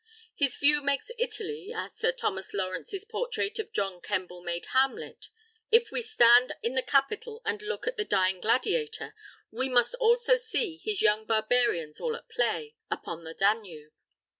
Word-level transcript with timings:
His 0.33 0.57
view 0.57 0.81
makes 0.81 1.11
Italy, 1.19 1.71
as 1.75 1.95
Sir 1.95 2.11
Thomas 2.11 2.55
Lawrence's 2.55 3.05
portrait 3.05 3.59
of 3.59 3.71
John 3.71 4.01
Kemble 4.01 4.41
made 4.41 4.65
Hamlet. 4.73 5.27
If 5.69 5.91
we 5.91 6.01
stand 6.01 6.53
in 6.63 6.73
the 6.73 6.81
Capitol 6.81 7.39
and 7.45 7.61
look 7.61 7.85
at 7.85 7.97
the 7.97 8.03
Dying 8.03 8.41
Gladiator, 8.41 9.13
we 9.51 9.69
must 9.69 9.93
also 9.93 10.37
see 10.37 10.77
"his 10.77 11.03
young 11.03 11.25
barbarians 11.27 12.01
all 12.01 12.15
at 12.15 12.29
play" 12.29 12.73
upon 12.89 13.25
the 13.25 13.35
Danube. 13.35 13.93